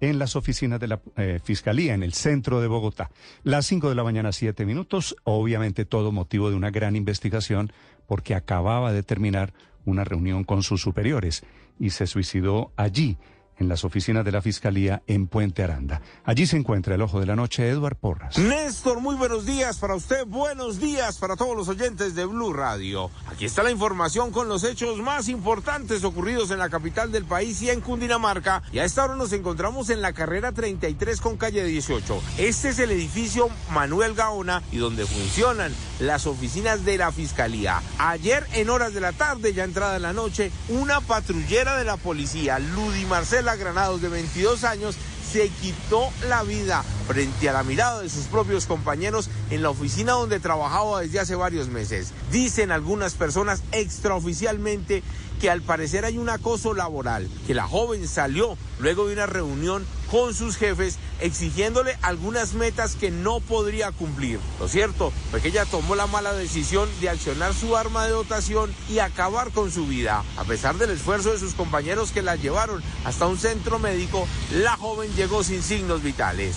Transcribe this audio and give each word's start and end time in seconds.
en 0.00 0.18
las 0.18 0.36
oficinas 0.36 0.80
de 0.80 0.88
la 0.88 1.00
eh, 1.16 1.40
Fiscalía, 1.42 1.94
en 1.94 2.02
el 2.02 2.14
centro 2.14 2.60
de 2.60 2.68
Bogotá. 2.68 3.10
Las 3.42 3.66
5 3.66 3.88
de 3.88 3.94
la 3.94 4.04
mañana, 4.04 4.32
7 4.32 4.64
minutos. 4.64 5.16
Obviamente 5.24 5.84
todo 5.84 6.12
motivo 6.12 6.50
de 6.50 6.56
una 6.56 6.70
gran 6.70 6.96
investigación 6.96 7.72
porque 8.06 8.34
acababa 8.34 8.92
de 8.92 9.02
terminar 9.02 9.52
una 9.84 10.04
reunión 10.04 10.44
con 10.44 10.62
sus 10.62 10.82
superiores 10.82 11.42
y 11.78 11.90
se 11.90 12.06
suicidó 12.06 12.72
allí 12.76 13.16
en 13.60 13.68
las 13.68 13.84
oficinas 13.84 14.24
de 14.24 14.32
la 14.32 14.42
Fiscalía 14.42 15.02
en 15.06 15.28
Puente 15.28 15.62
Aranda. 15.62 16.00
Allí 16.24 16.46
se 16.46 16.56
encuentra 16.56 16.94
el 16.94 17.02
ojo 17.02 17.20
de 17.20 17.26
la 17.26 17.36
noche, 17.36 17.68
Eduard 17.68 17.96
Porras. 17.96 18.38
Néstor, 18.38 19.00
muy 19.00 19.14
buenos 19.14 19.46
días 19.46 19.78
para 19.78 19.94
usted, 19.94 20.26
buenos 20.26 20.80
días 20.80 21.18
para 21.18 21.36
todos 21.36 21.56
los 21.56 21.68
oyentes 21.68 22.14
de 22.14 22.24
Blue 22.24 22.52
Radio. 22.52 23.10
Aquí 23.28 23.44
está 23.44 23.62
la 23.62 23.70
información 23.70 24.32
con 24.32 24.48
los 24.48 24.64
hechos 24.64 24.98
más 24.98 25.28
importantes 25.28 26.02
ocurridos 26.04 26.50
en 26.50 26.58
la 26.58 26.70
capital 26.70 27.12
del 27.12 27.26
país 27.26 27.60
y 27.62 27.70
en 27.70 27.80
Cundinamarca. 27.82 28.62
Y 28.72 28.78
a 28.78 28.84
esta 28.84 29.04
hora 29.04 29.14
nos 29.14 29.32
encontramos 29.32 29.90
en 29.90 30.00
la 30.00 30.12
carrera 30.12 30.52
33 30.52 31.20
con 31.20 31.36
calle 31.36 31.62
18. 31.62 32.22
Este 32.38 32.70
es 32.70 32.78
el 32.78 32.90
edificio 32.90 33.48
Manuel 33.72 34.14
Gaona 34.14 34.62
y 34.72 34.78
donde 34.78 35.04
funcionan 35.04 35.72
las 36.00 36.26
oficinas 36.26 36.84
de 36.84 36.98
la 36.98 37.12
Fiscalía. 37.12 37.80
Ayer 37.98 38.46
en 38.54 38.70
horas 38.70 38.92
de 38.92 39.00
la 39.00 39.12
tarde, 39.12 39.52
ya 39.52 39.64
entrada 39.64 39.96
en 39.96 40.02
la 40.02 40.12
noche, 40.12 40.50
una 40.68 41.00
patrullera 41.00 41.76
de 41.76 41.84
la 41.84 41.96
policía, 41.96 42.58
Ludi 42.58 43.04
Marcela 43.06 43.56
Granados, 43.56 44.02
de 44.02 44.08
22 44.08 44.64
años, 44.64 44.96
se 45.30 45.48
quitó 45.48 46.10
la 46.28 46.42
vida 46.42 46.82
frente 47.10 47.48
a 47.48 47.52
la 47.52 47.64
mirada 47.64 48.02
de 48.02 48.08
sus 48.08 48.26
propios 48.26 48.66
compañeros 48.66 49.28
en 49.50 49.62
la 49.62 49.70
oficina 49.70 50.12
donde 50.12 50.38
trabajaba 50.38 51.00
desde 51.00 51.18
hace 51.18 51.34
varios 51.34 51.66
meses. 51.66 52.12
Dicen 52.30 52.70
algunas 52.70 53.14
personas 53.14 53.64
extraoficialmente 53.72 55.02
que 55.40 55.50
al 55.50 55.60
parecer 55.60 56.04
hay 56.04 56.18
un 56.18 56.28
acoso 56.28 56.72
laboral, 56.72 57.28
que 57.48 57.54
la 57.54 57.66
joven 57.66 58.06
salió 58.06 58.56
luego 58.78 59.08
de 59.08 59.14
una 59.14 59.26
reunión 59.26 59.84
con 60.08 60.34
sus 60.34 60.56
jefes 60.56 60.98
exigiéndole 61.20 61.96
algunas 62.02 62.54
metas 62.54 62.94
que 62.94 63.10
no 63.10 63.40
podría 63.40 63.90
cumplir. 63.90 64.38
Lo 64.60 64.68
cierto 64.68 65.12
fue 65.30 65.40
que 65.40 65.48
ella 65.48 65.64
tomó 65.64 65.96
la 65.96 66.06
mala 66.06 66.32
decisión 66.32 66.88
de 67.00 67.08
accionar 67.08 67.54
su 67.54 67.76
arma 67.76 68.04
de 68.04 68.12
dotación 68.12 68.72
y 68.88 69.00
acabar 69.00 69.50
con 69.50 69.72
su 69.72 69.86
vida. 69.86 70.22
A 70.36 70.44
pesar 70.44 70.76
del 70.76 70.90
esfuerzo 70.90 71.32
de 71.32 71.38
sus 71.38 71.54
compañeros 71.54 72.12
que 72.12 72.22
la 72.22 72.36
llevaron 72.36 72.82
hasta 73.04 73.26
un 73.26 73.38
centro 73.38 73.78
médico, 73.78 74.28
la 74.52 74.76
joven 74.76 75.10
llegó 75.16 75.42
sin 75.42 75.62
signos 75.62 76.02
vitales. 76.02 76.54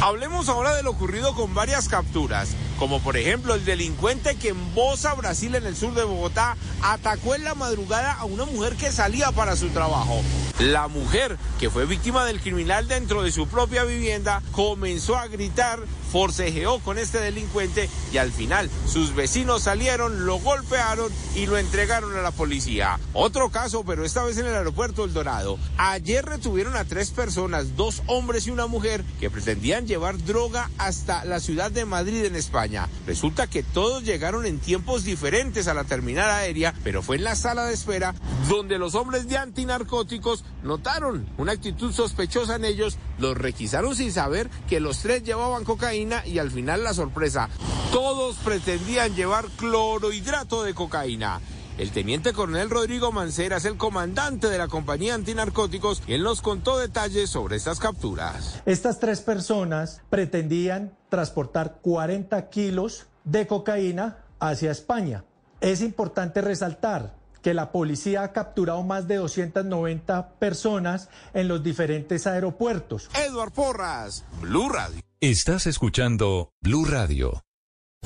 Hablemos 0.00 0.48
ahora 0.48 0.76
de 0.76 0.84
lo 0.84 0.92
ocurrido 0.92 1.34
con 1.34 1.54
varias 1.54 1.88
capturas, 1.88 2.50
como 2.78 3.00
por 3.00 3.16
ejemplo 3.16 3.54
el 3.54 3.64
delincuente 3.64 4.36
que 4.36 4.50
en 4.50 4.74
Bosa, 4.74 5.12
Brasil, 5.14 5.56
en 5.56 5.66
el 5.66 5.74
sur 5.74 5.92
de 5.92 6.04
Bogotá, 6.04 6.56
atacó 6.82 7.34
en 7.34 7.42
la 7.42 7.56
madrugada 7.56 8.12
a 8.12 8.24
una 8.24 8.44
mujer 8.44 8.76
que 8.76 8.92
salía 8.92 9.32
para 9.32 9.56
su 9.56 9.70
trabajo. 9.70 10.22
La 10.60 10.86
mujer, 10.86 11.36
que 11.58 11.68
fue 11.68 11.84
víctima 11.84 12.24
del 12.24 12.40
criminal 12.40 12.86
dentro 12.86 13.24
de 13.24 13.32
su 13.32 13.48
propia 13.48 13.82
vivienda, 13.82 14.40
comenzó 14.52 15.16
a 15.16 15.26
gritar, 15.26 15.80
forcejeó 16.10 16.80
con 16.80 16.98
este 16.98 17.20
delincuente 17.20 17.88
y 18.12 18.18
al 18.18 18.32
final 18.32 18.70
sus 18.86 19.14
vecinos 19.14 19.62
salieron, 19.62 20.26
lo 20.26 20.38
golpearon 20.38 21.12
y 21.34 21.46
lo 21.46 21.58
entregaron 21.58 22.16
a 22.16 22.22
la 22.22 22.30
policía. 22.30 22.98
Otro 23.12 23.50
caso, 23.50 23.84
pero 23.84 24.04
esta 24.04 24.24
vez 24.24 24.38
en 24.38 24.46
el 24.46 24.54
aeropuerto 24.54 25.04
El 25.04 25.12
Dorado. 25.12 25.58
Ayer 25.76 26.24
retuvieron 26.24 26.76
a 26.76 26.84
tres 26.84 27.10
personas, 27.10 27.76
dos 27.76 28.02
hombres 28.06 28.46
y 28.46 28.50
una 28.50 28.66
mujer, 28.66 29.04
que 29.20 29.30
pretendían 29.30 29.86
llevar 29.86 30.22
droga 30.24 30.70
hasta 30.78 31.24
la 31.24 31.40
ciudad 31.40 31.70
de 31.70 31.84
Madrid 31.84 32.24
en 32.24 32.36
España. 32.36 32.88
Resulta 33.06 33.46
que 33.46 33.62
todos 33.62 34.04
llegaron 34.04 34.46
en 34.46 34.58
tiempos 34.58 35.04
diferentes 35.04 35.68
a 35.68 35.74
la 35.74 35.84
terminal 35.84 36.30
aérea, 36.30 36.74
pero 36.84 37.02
fue 37.02 37.16
en 37.16 37.24
la 37.24 37.36
sala 37.36 37.64
de 37.64 37.74
espera 37.74 38.14
donde 38.48 38.78
los 38.78 38.94
hombres 38.94 39.28
de 39.28 39.38
antinarcóticos 39.38 40.44
notaron 40.62 41.28
una 41.36 41.52
actitud 41.52 41.92
sospechosa 41.92 42.56
en 42.56 42.64
ellos, 42.64 42.98
los 43.18 43.36
requisaron 43.36 43.94
sin 43.94 44.12
saber 44.12 44.48
que 44.68 44.80
los 44.80 44.98
tres 45.00 45.22
llevaban 45.22 45.64
cocaína 45.64 46.26
y 46.26 46.38
al 46.38 46.50
final 46.50 46.84
la 46.84 46.94
sorpresa, 46.94 47.48
todos 47.92 48.36
pretendían 48.36 49.14
llevar 49.14 49.46
clorohidrato 49.56 50.62
de 50.62 50.74
cocaína. 50.74 51.40
El 51.78 51.92
teniente 51.92 52.32
coronel 52.32 52.70
Rodrigo 52.70 53.12
Mancera 53.12 53.58
es 53.58 53.64
el 53.64 53.76
comandante 53.76 54.48
de 54.48 54.58
la 54.58 54.66
compañía 54.66 55.14
antinarcóticos 55.14 56.02
y 56.08 56.14
él 56.14 56.24
nos 56.24 56.42
contó 56.42 56.76
detalles 56.76 57.30
sobre 57.30 57.54
estas 57.54 57.78
capturas. 57.78 58.60
Estas 58.66 58.98
tres 58.98 59.20
personas 59.20 60.02
pretendían 60.10 60.96
transportar 61.08 61.78
40 61.80 62.48
kilos 62.50 63.06
de 63.22 63.46
cocaína 63.46 64.24
hacia 64.40 64.72
España. 64.72 65.24
Es 65.60 65.80
importante 65.80 66.40
resaltar 66.40 67.14
que 67.48 67.54
la 67.54 67.72
policía 67.72 68.24
ha 68.24 68.32
capturado 68.32 68.82
más 68.82 69.08
de 69.08 69.16
290 69.16 70.32
personas 70.38 71.08
en 71.32 71.48
los 71.48 71.62
diferentes 71.62 72.26
aeropuertos. 72.26 73.08
Edward 73.14 73.52
Porras, 73.52 74.26
Blue 74.42 74.68
Radio. 74.68 75.00
Estás 75.18 75.66
escuchando 75.66 76.50
Blue 76.60 76.84
Radio. 76.84 77.42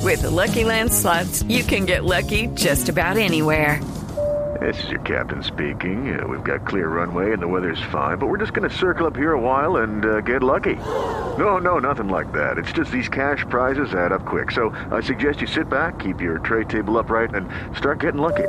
With 0.01 0.23
the 0.23 0.31
Lucky 0.31 0.63
Land 0.63 0.93
slots, 0.93 1.45
you 1.49 1.65
can 1.65 1.87
get 1.87 2.05
lucky 2.05 2.51
just 2.55 2.89
about 2.89 3.17
anywhere. 3.17 3.81
This 4.61 4.81
is 4.85 4.91
your 4.91 5.01
captain 5.01 5.43
speaking. 5.43 6.17
Uh, 6.17 6.25
we've 6.29 6.45
got 6.45 6.65
clear 6.65 6.87
runway 6.87 7.33
and 7.33 7.43
the 7.43 7.49
weather's 7.49 7.83
fine, 7.91 8.19
but 8.19 8.29
we're 8.29 8.39
just 8.39 8.55
going 8.55 8.71
to 8.71 8.77
circle 8.77 9.09
up 9.09 9.17
here 9.17 9.33
a 9.33 9.41
while 9.41 9.79
and 9.79 10.05
uh, 10.05 10.21
get 10.21 10.45
lucky. 10.45 10.77
No, 11.37 11.59
no, 11.59 11.81
nothing 11.81 12.09
like 12.09 12.31
that. 12.33 12.59
It's 12.59 12.71
just 12.71 12.93
these 12.93 13.09
cash 13.09 13.45
prizes 13.49 13.93
add 13.93 14.13
up 14.13 14.25
quick. 14.25 14.53
So 14.53 14.71
I 14.93 15.01
suggest 15.01 15.41
you 15.41 15.49
sit 15.49 15.69
back, 15.69 15.99
keep 15.99 16.21
your 16.21 16.39
tray 16.39 16.63
table 16.63 16.97
upright, 16.97 17.35
and 17.35 17.49
start 17.77 17.99
getting 17.99 18.21
lucky. 18.21 18.49